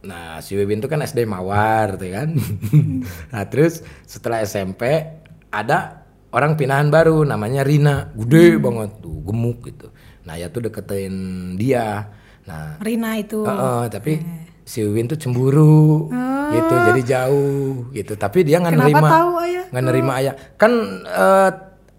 nah 0.08 0.40
si 0.40 0.56
Wiwin 0.56 0.80
tuh 0.80 0.88
kan 0.88 1.04
SD 1.04 1.28
Mawar, 1.28 2.00
tuh 2.00 2.08
kan. 2.08 2.40
nah 3.36 3.44
terus 3.52 3.84
setelah 4.08 4.42
SMP 4.48 4.88
ada 5.52 6.08
orang 6.32 6.56
pindahan 6.56 6.88
baru, 6.88 7.28
namanya 7.28 7.68
Rina, 7.68 8.16
gede 8.16 8.58
banget 8.64 9.04
tuh, 9.04 9.20
gemuk 9.28 9.68
gitu. 9.68 9.92
Nah 10.24 10.40
ya 10.40 10.48
tuh 10.48 10.72
deketin 10.72 11.14
dia. 11.60 12.16
Nah 12.48 12.80
Rina 12.80 13.20
itu. 13.20 13.44
Heeh, 13.44 13.84
tapi 13.92 14.14
si 14.64 14.80
Wiwin 14.80 15.06
tuh 15.06 15.16
cemburu 15.16 16.08
gitu. 16.52 16.74
Jadi 16.74 17.02
jauh 17.04 17.90
gitu. 17.92 18.14
Tapi 18.14 18.42
dia 18.42 18.58
nggak 18.58 18.76
nerima. 18.76 19.08
nggak 19.68 19.84
nerima 19.84 20.12
ayah. 20.18 20.34
Kan 20.56 20.72
eh, 21.02 21.50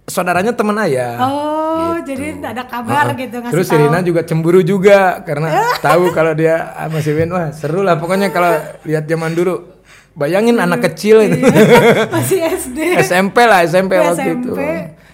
saudaranya 0.04 0.52
teman 0.52 0.76
ayah. 0.78 1.16
Oh, 1.18 1.94
jadi 1.98 2.36
ada 2.38 2.62
kabar 2.62 3.14
gitu 3.14 3.38
ngasih 3.38 3.48
Gitu. 3.48 3.54
terus 3.54 3.66
tahu. 3.66 3.80
Rina 3.80 3.98
juga 4.00 4.20
cemburu 4.22 4.60
juga 4.60 4.98
karena 5.22 5.48
tahu 5.86 6.10
kalau 6.10 6.32
dia 6.32 6.74
sama 6.76 6.98
si 6.98 7.10
Wiwin. 7.10 7.30
Wah 7.30 7.48
seru 7.50 7.80
lah. 7.80 7.96
Pokoknya 7.96 8.28
kalau 8.28 8.52
lihat 8.82 9.04
zaman 9.04 9.32
dulu 9.32 9.72
bayangin 10.12 10.58
anak 10.58 10.84
kecil 10.86 11.24
itu. 11.24 11.40
Masih 12.14 12.44
SD. 12.44 12.78
SMP 13.00 13.40
lah 13.42 13.64
SMP 13.64 13.96
Ya, 13.96 14.04
waktu 14.06 14.28
itu. 14.36 14.52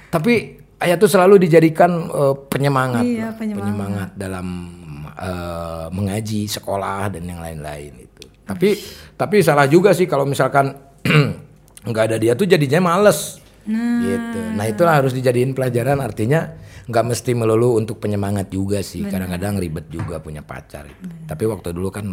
Tapi 0.08 0.32
ayah 0.78 0.96
tuh 0.96 1.06
selalu 1.06 1.38
dijadikan 1.40 1.90
eh, 2.06 2.34
penyemangat 2.48 3.04
Iya, 3.04 3.30
lah. 3.30 3.32
penyemangat. 3.36 4.08
dalam 4.14 4.46
eh, 5.18 5.86
mengaji 5.90 6.46
sekolah 6.46 7.10
dan 7.10 7.22
yang 7.22 7.42
lain-lain 7.42 7.92
itu. 7.98 8.24
Tapi 8.42 8.68
tapi 9.12 9.42
salah 9.42 9.66
juga 9.66 9.92
sih 9.92 10.06
kalau 10.06 10.24
misalkan 10.24 10.72
nggak 11.88 12.04
ada 12.08 12.16
dia 12.16 12.32
tuh 12.32 12.46
jadinya 12.46 12.94
males. 12.94 13.42
Gitu. 13.68 14.40
Nah 14.56 14.64
itulah 14.64 14.96
harus 14.96 15.12
dijadiin 15.12 15.52
pelajaran. 15.52 16.00
Artinya 16.00 16.56
nggak 16.88 17.04
mesti 17.04 17.36
melulu 17.36 17.76
untuk 17.76 18.00
penyemangat 18.00 18.48
juga 18.48 18.80
sih. 18.80 19.04
Kadang-kadang 19.04 19.60
ribet 19.60 19.92
juga 19.92 20.16
punya 20.18 20.40
pacar 20.40 20.88
itu. 20.88 21.04
tapi 21.28 21.44
waktu 21.44 21.76
dulu 21.76 21.92
kan 21.92 22.06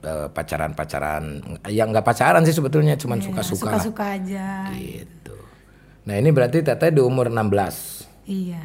eh, 0.00 0.28
pacaran-pacaran 0.32 1.44
yang 1.68 1.92
nggak 1.92 2.06
pacaran 2.06 2.40
sih 2.40 2.56
sebetulnya 2.56 2.96
cuman 2.96 3.20
suka-suka 3.20 3.68
lah. 3.68 3.76
Suka-suka 3.76 4.04
aja. 4.16 4.72
gitu. 4.72 5.36
Nah 6.08 6.16
ini 6.16 6.32
berarti 6.32 6.64
teteh 6.64 6.88
di 6.88 7.04
umur 7.04 7.28
16 7.28 8.08
Iya. 8.24 8.62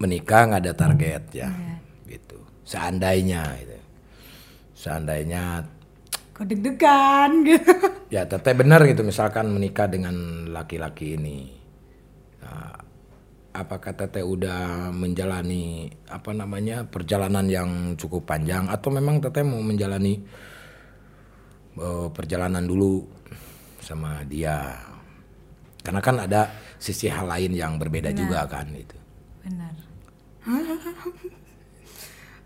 Menikah 0.00 0.48
nggak 0.48 0.62
ada 0.64 0.74
target 0.74 1.22
ya, 1.36 1.48
Iya. 1.52 1.76
gitu. 2.08 2.38
Seandainya, 2.64 3.42
gitu. 3.60 3.76
seandainya 4.74 5.60
Kok 6.32 6.48
deg-degan 6.48 7.30
gitu. 7.44 7.72
ya 8.16 8.24
teteh 8.24 8.56
benar 8.56 8.80
gitu 8.88 9.04
misalkan 9.04 9.52
menikah 9.52 9.84
dengan 9.86 10.16
laki-laki 10.48 11.20
ini, 11.20 11.52
Nah, 12.40 12.72
apakah 13.52 13.92
teteh 13.92 14.24
udah 14.24 14.88
menjalani 14.88 15.92
apa 16.08 16.32
namanya 16.32 16.88
perjalanan 16.88 17.44
yang 17.44 17.70
cukup 18.00 18.24
panjang 18.24 18.72
atau 18.72 18.88
memang 18.88 19.20
teteh 19.20 19.44
mau 19.44 19.60
menjalani 19.60 20.16
eh, 21.76 22.08
perjalanan 22.08 22.64
dulu 22.64 23.04
sama 23.84 24.24
dia? 24.24 24.80
Karena 25.84 26.00
kan 26.00 26.16
ada 26.24 26.48
sisi 26.80 27.08
hal 27.12 27.28
lain 27.28 27.52
yang 27.52 27.76
berbeda 27.76 28.12
juga 28.16 28.48
kan 28.48 28.68
itu. 28.72 28.96
Benar. 29.44 29.72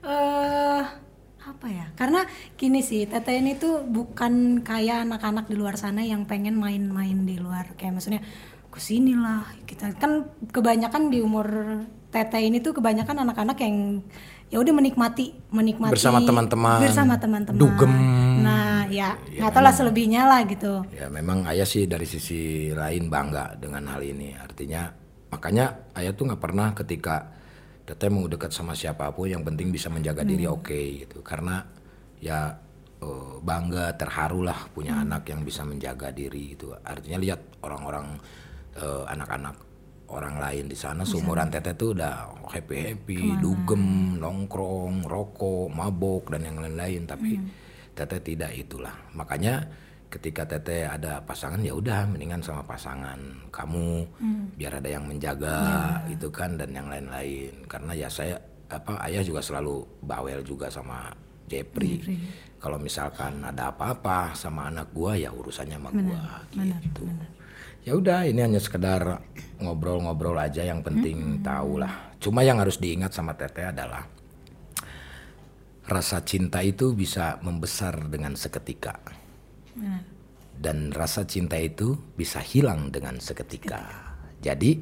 Eh 0.05 0.83
apa 1.45 1.67
ya? 1.69 1.87
Karena 1.97 2.25
gini 2.57 2.81
sih, 2.81 3.05
Tete 3.05 3.33
ini 3.33 3.57
tuh 3.57 3.85
bukan 3.85 4.61
kayak 4.61 5.09
anak-anak 5.09 5.49
di 5.49 5.57
luar 5.57 5.77
sana 5.77 6.01
yang 6.01 6.25
pengen 6.25 6.57
main-main 6.57 7.25
di 7.25 7.37
luar. 7.37 7.73
Kayak 7.77 8.01
maksudnya 8.01 8.21
ke 8.69 8.81
sini 8.81 9.15
lah 9.15 9.45
kita 9.65 9.95
kan 9.97 10.29
kebanyakan 10.51 11.09
di 11.09 11.23
umur 11.23 11.47
Tete 12.11 12.37
ini 12.39 12.59
tuh 12.59 12.75
kebanyakan 12.75 13.23
anak-anak 13.23 13.59
yang 13.61 14.03
ya 14.51 14.59
udah 14.61 14.75
menikmati 14.75 15.35
menikmati 15.51 15.95
Bersama 15.95 16.21
teman-teman. 16.21 16.79
bersama 16.83 17.15
teman-teman 17.19 17.59
Dugem. 17.59 17.91
nah 18.39 18.87
ya 18.87 19.19
nggak 19.19 19.51
tahu 19.51 19.65
lah 19.65 19.75
selebihnya 19.75 20.23
lah 20.27 20.47
gitu 20.47 20.85
Ya 20.95 21.11
memang 21.11 21.43
ayah 21.49 21.67
sih 21.67 21.91
dari 21.91 22.07
sisi 22.07 22.71
lain 22.71 23.11
bangga 23.11 23.59
dengan 23.59 23.89
hal 23.91 24.03
ini. 24.05 24.31
Artinya 24.37 24.91
makanya 25.31 25.91
ayah 25.99 26.15
tuh 26.15 26.31
nggak 26.31 26.43
pernah 26.43 26.71
ketika 26.71 27.34
teteh 27.85 28.09
mau 28.09 28.25
dekat 28.25 28.49
sama 28.49 28.73
siapa 28.73 29.13
pun 29.13 29.29
yang 29.29 29.45
penting 29.45 29.69
bisa 29.69 29.93
menjaga 29.93 30.25
diri 30.25 30.49
oke 30.49 31.05
gitu. 31.05 31.21
Karena 31.21 31.61
ya 32.21 32.57
eh, 33.05 33.35
bangga 33.45 33.93
terharu 34.01 34.41
lah 34.41 34.73
punya 34.73 35.05
anak 35.05 35.29
yang 35.29 35.45
bisa 35.45 35.63
menjaga 35.69 36.09
diri 36.09 36.57
gitu. 36.57 36.73
Artinya 36.73 37.21
lihat 37.21 37.61
orang-orang 37.61 38.17
eh, 38.81 39.05
anak-anak 39.13 39.57
orang 40.05 40.37
lain 40.37 40.69
di 40.69 40.77
sana 40.77 41.03
seumuran 41.03 41.49
teteh 41.49 41.75
tuh 41.75 41.97
udah 41.97 42.45
happy 42.49 42.77
happy, 42.93 43.21
dugem, 43.41 44.17
nongkrong, 44.21 45.09
rokok, 45.09 45.69
mabok 45.73 46.33
dan 46.33 46.49
yang 46.49 46.59
lain-lain. 46.61 47.05
Tapi 47.05 47.33
teteh 47.93 48.21
tidak 48.25 48.53
itulah. 48.57 48.93
Makanya 49.13 49.84
ketika 50.15 50.47
teteh 50.47 50.87
ada 50.87 51.19
pasangan 51.27 51.59
ya 51.59 51.75
udah 51.75 52.07
mendingan 52.07 52.39
sama 52.39 52.63
pasangan 52.63 53.19
kamu 53.51 54.07
biar 54.55 54.79
ada 54.79 54.87
yang 54.87 55.11
menjaga 55.11 55.59
gitu 56.07 56.31
kan 56.31 56.55
dan 56.55 56.71
yang 56.71 56.87
lain-lain. 56.87 57.67
Karena 57.67 57.93
ya 57.99 58.07
saya 58.07 58.39
apa 58.71 59.03
ayah 59.11 59.27
juga 59.27 59.43
selalu 59.43 59.83
bawel 60.07 60.47
juga 60.47 60.71
sama 60.71 61.11
Jepri. 61.51 61.99
Kalau 62.63 62.79
misalkan 62.79 63.43
ada 63.43 63.75
apa-apa 63.75 64.33
sama 64.39 64.71
anak 64.71 64.95
gua 64.95 65.19
ya 65.19 65.35
urusannya 65.35 65.77
sama 65.77 65.91
gua 65.91 66.23
gitu. 66.55 67.05
Ya 67.85 67.93
udah 67.93 68.25
ini 68.25 68.41
hanya 68.41 68.63
sekedar 68.63 69.21
ngobrol-ngobrol 69.61 70.39
aja 70.41 70.65
yang 70.65 70.81
penting 70.81 71.45
tahu 71.45 71.83
lah. 71.83 72.17
Cuma 72.23 72.41
yang 72.41 72.57
harus 72.57 72.81
diingat 72.81 73.13
sama 73.13 73.37
Teteh 73.37 73.69
adalah 73.69 74.09
rasa 75.85 76.25
cinta 76.25 76.65
itu 76.65 76.97
bisa 76.97 77.37
membesar 77.45 78.09
dengan 78.09 78.33
seketika. 78.41 78.97
Dan 80.55 80.95
rasa 80.95 81.27
cinta 81.27 81.59
itu 81.59 81.99
bisa 82.15 82.39
hilang 82.39 82.95
dengan 82.95 83.19
seketika. 83.19 83.83
Jadi 84.39 84.79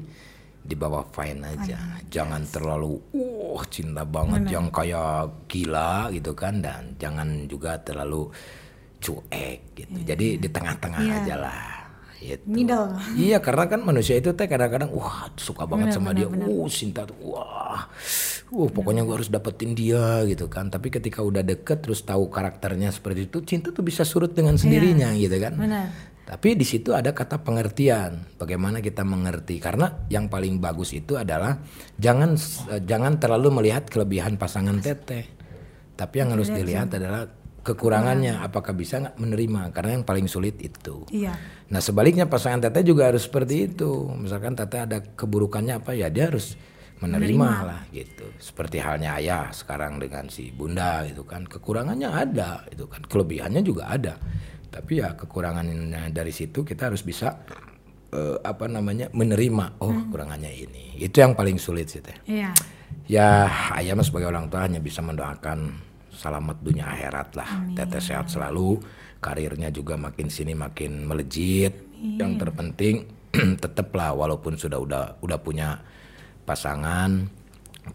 dibawa 0.63 1.03
fine 1.11 1.43
aja. 1.43 1.99
Jangan 2.07 2.47
terlalu 2.47 2.95
wah 3.11 3.65
cinta 3.67 4.07
banget 4.07 4.53
yang 4.53 4.71
kayak 4.71 5.49
gila 5.51 6.07
gitu 6.13 6.31
kan 6.31 6.63
dan 6.63 6.95
jangan 7.01 7.49
juga 7.51 7.75
terlalu 7.83 8.31
cuek 9.03 9.75
gitu. 9.75 9.97
Jadi 10.07 10.39
di 10.39 10.47
tengah-tengah 10.47 11.03
aja 11.03 11.35
lah. 11.35 11.83
Gitu. 12.23 12.47
middle 12.47 12.95
Iya 13.19 13.43
karena 13.43 13.67
kan 13.67 13.83
manusia 13.83 14.15
itu 14.15 14.31
teh 14.31 14.47
kadang-kadang 14.47 14.87
wah 14.95 15.27
suka 15.35 15.67
banget 15.67 15.91
sama 15.91 16.15
dia, 16.15 16.31
uh 16.31 16.67
cinta 16.71 17.03
tuh 17.03 17.19
wah, 17.19 17.83
uh 18.53 18.69
pokoknya 18.69 19.01
gue 19.01 19.15
harus 19.17 19.33
dapetin 19.33 19.73
dia 19.73 20.21
gitu 20.29 20.45
kan. 20.45 20.69
Tapi 20.69 20.93
ketika 20.93 21.25
udah 21.25 21.41
deket 21.41 21.81
terus 21.81 22.05
tahu 22.05 22.29
karakternya 22.29 22.93
seperti 22.93 23.25
itu 23.27 23.41
cinta 23.41 23.73
tuh 23.73 23.81
bisa 23.81 24.05
surut 24.05 24.31
dengan 24.31 24.55
sendirinya 24.55 25.09
gitu 25.17 25.37
kan. 25.41 25.57
Benar. 25.57 25.89
tapi 26.23 26.55
di 26.55 26.63
situ 26.63 26.95
ada 26.95 27.11
kata 27.11 27.43
pengertian. 27.43 28.39
Bagaimana 28.39 28.79
kita 28.79 29.03
mengerti? 29.03 29.59
Karena 29.59 29.91
yang 30.07 30.31
paling 30.31 30.55
bagus 30.55 30.95
itu 30.95 31.19
adalah 31.19 31.59
jangan 31.99 32.39
eh, 32.71 32.81
jangan 32.87 33.19
terlalu 33.19 33.59
melihat 33.59 33.83
kelebihan 33.91 34.39
pasangan 34.39 34.79
teteh. 34.79 35.27
Tapi 35.93 36.15
yang 36.23 36.31
harus 36.31 36.47
dilihat 36.47 36.95
adalah 36.95 37.27
kekurangannya. 37.63 38.39
Apakah 38.39 38.71
bisa 38.71 39.03
nggak 39.03 39.19
menerima? 39.19 39.61
Karena 39.75 39.99
yang 39.99 40.05
paling 40.07 40.31
sulit 40.31 40.57
itu. 40.63 41.03
Iya. 41.11 41.35
Nah 41.69 41.83
sebaliknya 41.83 42.25
pasangan 42.31 42.71
teteh 42.71 42.87
juga 42.87 43.11
harus 43.11 43.27
seperti 43.27 43.75
itu. 43.75 44.07
Misalkan 44.15 44.55
teteh 44.55 44.79
ada 44.79 45.03
keburukannya 45.03 45.83
apa 45.83 45.91
ya 45.91 46.07
dia 46.07 46.31
harus 46.31 46.55
menerima, 47.03 47.49
lah 47.67 47.81
gitu. 47.91 48.25
Seperti 48.39 48.79
halnya 48.79 49.19
ayah 49.19 49.51
sekarang 49.51 49.99
dengan 49.99 50.31
si 50.31 50.49
bunda 50.55 51.03
gitu 51.03 51.27
kan. 51.27 51.43
Kekurangannya 51.43 52.09
ada 52.09 52.63
itu 52.71 52.87
kan. 52.87 53.03
Kelebihannya 53.03 53.61
juga 53.61 53.91
ada. 53.91 54.15
Tapi 54.71 55.03
ya 55.03 55.13
kekurangannya 55.13 56.09
dari 56.09 56.33
situ 56.33 56.63
kita 56.63 56.89
harus 56.89 57.03
bisa 57.03 57.43
eh, 58.15 58.37
apa 58.41 58.65
namanya 58.71 59.11
menerima. 59.11 59.83
Oh 59.83 59.91
kekurangannya 59.91 60.51
ini. 60.55 60.97
Itu 60.97 61.19
yang 61.19 61.35
paling 61.35 61.59
sulit 61.59 61.91
sih 61.91 61.99
teh. 61.99 62.15
Iya. 62.25 62.55
Ya 63.03 63.51
ayah 63.75 63.99
sebagai 63.99 64.31
orang 64.31 64.47
tua 64.47 64.63
hanya 64.63 64.79
bisa 64.79 65.03
mendoakan 65.03 65.75
selamat 66.15 66.63
dunia 66.63 66.87
akhirat 66.87 67.35
lah. 67.35 67.49
Teteh 67.75 67.99
sehat 67.99 68.31
selalu, 68.31 68.79
karirnya 69.19 69.73
juga 69.73 69.99
makin 69.99 70.31
sini 70.31 70.55
makin 70.55 71.03
melejit. 71.03 71.91
Yang 72.03 72.31
terpenting 72.47 72.95
tetaplah 73.63 74.13
walaupun 74.13 74.59
sudah 74.59 74.77
udah 74.77 75.03
udah 75.23 75.39
punya 75.41 75.81
pasangan 76.43 77.27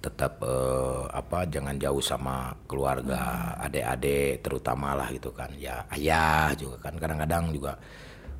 tetap 0.04 0.44
eh, 0.44 1.04
apa 1.16 1.48
jangan 1.48 1.80
jauh 1.80 2.04
sama 2.04 2.52
keluarga 2.68 3.56
adik-adik 3.64 4.44
terutama 4.44 4.92
lah 4.92 5.08
gitu 5.12 5.32
kan. 5.32 5.48
Ya 5.56 5.88
ayah 5.96 6.52
juga 6.52 6.76
kan 6.84 6.94
kadang-kadang 7.00 7.52
juga 7.52 7.80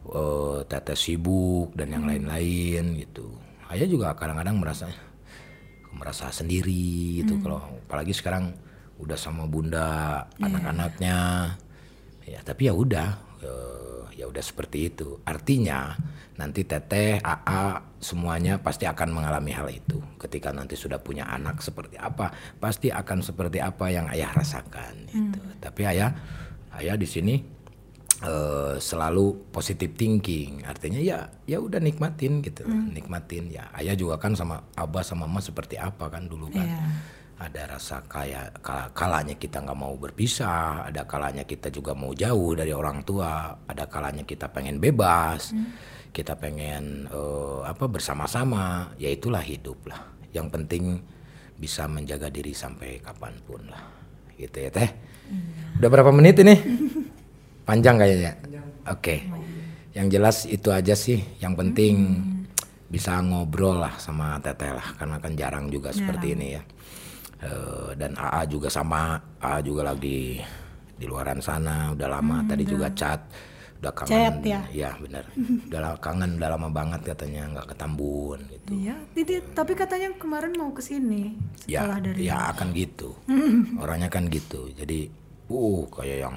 eh, 0.08 0.58
teteh 0.68 0.98
sibuk 0.98 1.72
dan 1.72 1.88
yang 1.92 2.04
lain-lain 2.04 3.00
gitu. 3.00 3.32
Ayah 3.72 3.88
juga 3.88 4.12
kadang-kadang 4.16 4.60
merasa 4.60 4.88
merasa 5.88 6.28
sendiri 6.28 7.24
gitu 7.24 7.40
kalau 7.40 7.64
apalagi 7.88 8.12
sekarang 8.12 8.52
udah 9.00 9.16
sama 9.16 9.48
bunda 9.48 10.24
anak-anaknya. 10.36 11.18
Ya 12.28 12.44
tapi 12.44 12.68
ya 12.68 12.76
udah 12.76 13.27
ya 14.18 14.26
udah 14.26 14.42
seperti 14.42 14.90
itu. 14.90 15.22
Artinya 15.22 15.94
nanti 16.34 16.66
teteh 16.66 17.22
aa 17.22 17.78
semuanya 18.02 18.58
pasti 18.58 18.82
akan 18.82 19.14
mengalami 19.14 19.54
hal 19.54 19.70
itu. 19.70 20.02
Ketika 20.18 20.50
nanti 20.50 20.74
sudah 20.74 20.98
punya 20.98 21.30
anak 21.30 21.62
seperti 21.62 21.94
apa 21.94 22.34
pasti 22.58 22.90
akan 22.90 23.22
seperti 23.22 23.62
apa 23.62 23.86
yang 23.94 24.10
ayah 24.10 24.34
rasakan 24.34 25.06
gitu. 25.06 25.38
tapi 25.62 25.86
ayah 25.86 26.10
ayah 26.82 26.98
di 26.98 27.06
sini 27.06 27.38
eh, 28.26 28.74
selalu 28.82 29.54
positive 29.54 29.94
thinking. 29.94 30.66
Artinya 30.66 30.98
ya 30.98 31.30
ya 31.46 31.62
udah 31.62 31.78
nikmatin 31.78 32.42
gitu. 32.42 32.66
Nikmatin 32.66 33.54
ya. 33.54 33.70
Ayah 33.70 33.94
juga 33.94 34.18
kan 34.18 34.34
sama 34.34 34.66
abah 34.74 35.06
sama 35.06 35.30
mama 35.30 35.38
seperti 35.38 35.78
apa 35.78 36.10
kan 36.10 36.26
dulu 36.26 36.50
kan. 36.50 36.66
Iya. 36.66 36.82
Ada 37.38 37.78
rasa 37.78 38.02
kayak 38.04 38.58
kala- 38.60 38.90
kalanya 38.90 39.38
kita 39.38 39.62
nggak 39.62 39.78
mau 39.78 39.94
berpisah 39.94 40.90
ada 40.90 41.06
kalanya 41.06 41.46
kita 41.46 41.70
juga 41.70 41.94
mau 41.94 42.10
jauh 42.10 42.58
dari 42.58 42.74
orang 42.74 43.06
tua 43.06 43.54
ada 43.62 43.86
kalanya 43.86 44.26
kita 44.26 44.50
pengen 44.50 44.82
bebas 44.82 45.54
kita 46.18 46.34
pengen 46.34 47.06
eh, 47.08 47.60
apa 47.62 47.84
bersama-sama 47.86 48.90
ya 48.98 49.12
itulah 49.12 49.44
hidup 49.44 49.78
lah. 49.86 50.00
Yang 50.34 50.46
penting 50.50 50.84
bisa 51.58 51.86
menjaga 51.86 52.26
diri 52.26 52.50
sampai 52.50 52.98
kapan 52.98 53.34
pun 53.44 53.62
lah. 53.68 53.82
Gitu 54.34 54.56
ya 54.66 54.70
teh. 54.72 54.90
Udah 55.78 55.88
berapa 55.90 56.10
menit 56.10 56.40
ini? 56.40 56.58
Panjang 57.68 58.00
kayaknya. 58.00 58.32
Oke. 58.88 59.16
Yang 59.92 60.06
jelas 60.10 60.36
itu 60.48 60.68
aja 60.72 60.94
sih. 60.98 61.20
Yang 61.38 61.54
penting 61.54 61.94
bisa 62.88 63.20
ngobrol 63.20 63.84
lah 63.84 64.00
sama 64.00 64.40
teteh 64.40 64.72
lah 64.72 64.96
karena 64.96 65.20
kan 65.20 65.36
jarang 65.36 65.68
juga 65.68 65.92
seperti 65.92 66.32
ini 66.32 66.56
ya 66.56 66.62
Eh, 67.38 67.90
dan 67.94 68.18
AA 68.18 68.50
juga 68.50 68.66
sama. 68.66 69.14
AA 69.38 69.62
juga 69.62 69.86
lagi 69.86 70.42
di 70.98 71.06
luaran 71.06 71.38
sana. 71.38 71.94
Udah 71.94 72.10
lama 72.10 72.42
tadi 72.50 72.66
juga 72.66 72.90
chat. 72.90 73.22
Udah 73.78 73.94
kangen. 73.94 74.10
Chat 74.10 74.36
ya? 74.42 74.60
ya 74.74 74.90
bener. 74.98 75.22
Udah 75.70 75.94
kangen 76.02 76.34
udah 76.34 76.50
lama 76.58 76.66
banget 76.66 77.14
katanya 77.14 77.46
nggak 77.54 77.70
ketambun 77.70 78.42
gitu. 78.50 78.70
Iya. 78.74 78.96
Titi, 79.14 79.38
tapi 79.54 79.78
katanya 79.78 80.10
kemarin 80.18 80.50
mau 80.58 80.74
ke 80.74 80.82
sini 80.82 81.38
ya 81.70 81.86
setelah 81.86 82.00
dari 82.02 82.26
ya 82.26 82.50
akan 82.50 82.68
gitu. 82.74 83.14
Orangnya 83.82 84.10
kan 84.10 84.26
gitu. 84.26 84.74
Jadi 84.74 85.06
uh 85.46 85.86
kayak 85.94 86.18
yang 86.26 86.36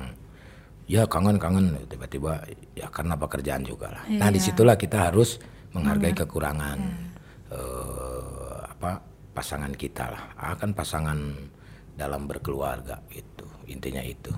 ya 0.85 1.01
kangen 1.09 1.41
kangen. 1.41 1.81
Tiba-tiba 1.89 2.45
ya 2.77 2.93
karena 2.93 3.17
pekerjaan 3.17 3.65
juga 3.65 3.89
lah. 3.89 4.05
Nah 4.05 4.29
Iya. 4.29 4.37
di 4.37 4.39
situlah 4.39 4.77
kita 4.77 5.09
harus 5.09 5.41
menghargai 5.73 6.13
kekurangan 6.13 6.77
eh, 7.49 8.59
apa 8.69 9.11
pasangan 9.31 9.71
kita 9.75 10.11
lah 10.11 10.23
akan 10.55 10.71
pasangan 10.75 11.19
dalam 11.95 12.27
berkeluarga 12.27 12.99
itu 13.11 13.47
intinya 13.67 14.03
itu 14.03 14.31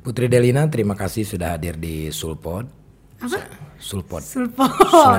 Putri 0.00 0.30
Delina 0.30 0.70
terima 0.70 0.94
kasih 0.94 1.26
sudah 1.26 1.58
hadir 1.58 1.76
di 1.76 2.08
Sulpod 2.14 2.64
apa 3.20 3.40
Sulpod. 3.76 4.22
Sulpod 4.24 4.70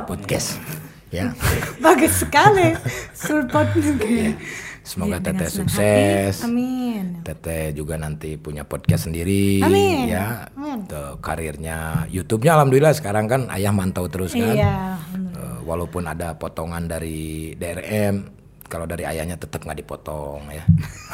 podcast 0.09 0.57
ya 1.15 1.31
Bagus 1.79 2.25
sekali. 2.25 2.73
Sulpot. 3.13 3.67
semoga 4.87 5.19
Iya, 5.19 5.23
dengan 5.23 5.35
teteh 5.35 5.49
sukses 5.51 6.35
hati. 6.39 6.47
Amin. 6.47 7.05
Teteh 7.21 7.75
juga 7.75 7.99
nanti 7.99 8.39
punya 8.39 8.63
podcast 8.63 9.11
sendiri 9.11 9.59
Amin. 9.59 10.07
ya. 10.07 10.47
Amin. 10.55 10.87
Tuh, 10.87 11.19
karirnya 11.19 12.07
YouTube-nya 12.07 12.55
alhamdulillah 12.55 12.95
sekarang 12.95 13.27
kan 13.27 13.41
ayah 13.51 13.75
mantau 13.75 14.07
terus 14.07 14.31
kan. 14.31 14.55
Iya. 14.55 14.95
Eh, 15.35 15.59
walaupun 15.67 16.07
ada 16.07 16.39
potongan 16.39 16.87
dari 16.87 17.51
DRM, 17.59 18.36
kalau 18.67 18.83
dari 18.83 19.07
ayahnya 19.07 19.39
tetap 19.39 19.63
nggak 19.63 19.79
dipotong 19.83 20.47
ya. 20.51 20.63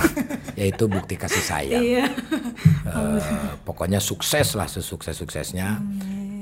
Yaitu 0.60 0.90
bukti 0.90 1.18
kasih 1.18 1.42
sayang. 1.42 1.84
Iya. 1.86 2.06
Eh, 2.84 3.20
pokoknya 3.64 4.02
sukses 4.02 4.58
lah 4.58 4.68
sesukses-suksesnya. 4.68 5.80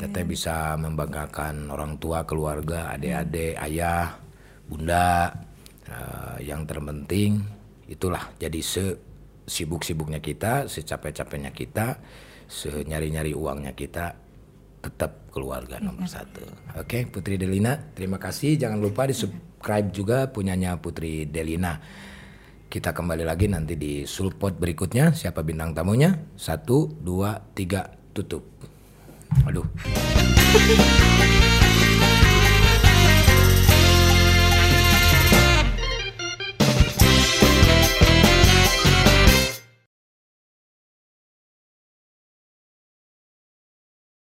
Teteh 0.01 0.25
bisa 0.25 0.73
membanggakan 0.81 1.69
orang 1.69 2.01
tua, 2.01 2.25
keluarga, 2.25 2.89
adik-adik, 2.95 3.59
ayah, 3.59 4.17
bunda. 4.65 5.29
Eh, 5.85 6.47
yang 6.47 6.63
terpenting 6.63 7.43
itulah 7.91 8.31
jadi 8.39 8.59
se 8.63 8.95
sibuk-sibuknya 9.51 10.23
kita, 10.23 10.71
secapek-capeknya 10.71 11.51
kita, 11.51 11.99
senyari-nyari 12.47 13.35
uangnya 13.35 13.75
kita 13.75 14.15
tetap 14.81 15.29
keluarga 15.29 15.77
nomor 15.77 16.09
satu. 16.09 16.41
Oke, 16.75 17.05
Putri 17.07 17.37
Delina, 17.37 17.77
terima 17.93 18.17
kasih. 18.17 18.57
Jangan 18.57 18.81
lupa 18.81 19.05
di 19.05 19.15
subscribe 19.15 19.93
juga 19.93 20.27
punyanya 20.27 20.75
Putri 20.81 21.29
Delina. 21.29 21.77
Kita 22.71 22.95
kembali 22.95 23.23
lagi 23.27 23.51
nanti 23.51 23.75
di 23.77 24.07
sulpot 24.07 24.57
berikutnya. 24.57 25.13
Siapa 25.13 25.43
bintang 25.43 25.75
tamunya? 25.75 26.15
Satu, 26.35 26.87
dua, 26.87 27.37
tiga, 27.53 27.93
tutup. 28.15 28.47
Aduh. 29.47 29.67